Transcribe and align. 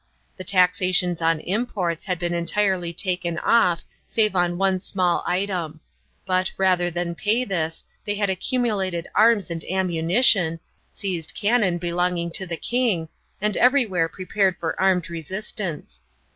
The 0.35 0.43
taxations 0.43 1.21
on 1.21 1.41
imports 1.41 2.05
had 2.05 2.17
been 2.17 2.33
entirely 2.33 2.91
taken 2.91 3.37
off 3.37 3.83
save 4.07 4.35
on 4.35 4.57
one 4.57 4.79
small 4.79 5.23
item; 5.27 5.79
but, 6.25 6.51
rather 6.57 6.89
than 6.89 7.13
pay 7.13 7.45
this, 7.45 7.83
they 8.03 8.15
had 8.15 8.27
accumulated 8.27 9.07
arms 9.13 9.51
and 9.51 9.63
ammunition, 9.65 10.59
seized 10.91 11.35
cannon 11.35 11.77
belonging 11.77 12.31
to 12.31 12.47
the 12.47 12.57
king, 12.57 13.09
and 13.39 13.55
everywhere 13.55 14.09
prepared 14.09 14.57
for 14.57 14.73
armed 14.81 15.07
resistance. 15.07 16.01